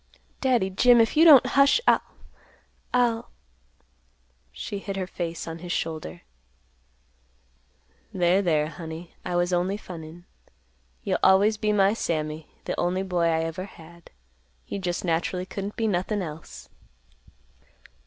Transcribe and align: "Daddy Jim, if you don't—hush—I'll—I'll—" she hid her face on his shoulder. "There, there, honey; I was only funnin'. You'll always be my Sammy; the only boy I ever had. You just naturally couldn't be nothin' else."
"Daddy 0.39 0.71
Jim, 0.71 0.99
if 0.99 1.15
you 1.15 1.23
don't—hush—I'll—I'll—" 1.25 3.29
she 4.51 4.79
hid 4.79 4.97
her 4.97 5.05
face 5.05 5.47
on 5.47 5.59
his 5.59 5.71
shoulder. 5.71 6.23
"There, 8.11 8.41
there, 8.41 8.65
honey; 8.69 9.13
I 9.23 9.35
was 9.35 9.53
only 9.53 9.77
funnin'. 9.77 10.25
You'll 11.03 11.19
always 11.21 11.57
be 11.57 11.71
my 11.71 11.93
Sammy; 11.93 12.47
the 12.65 12.73
only 12.79 13.03
boy 13.03 13.25
I 13.25 13.41
ever 13.43 13.65
had. 13.65 14.09
You 14.65 14.79
just 14.79 15.05
naturally 15.05 15.45
couldn't 15.45 15.75
be 15.75 15.85
nothin' 15.85 16.23
else." 16.23 16.67